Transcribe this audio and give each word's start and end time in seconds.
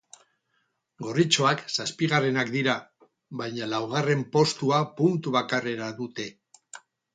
Gorritxoak 1.07 1.61
zazpigarrenak 1.73 2.49
dira, 2.55 2.75
baina 3.43 3.69
laugarren 3.75 4.25
postua 4.39 4.83
puntu 5.03 5.37
bakarrera 5.39 5.95
dute. 6.03 6.29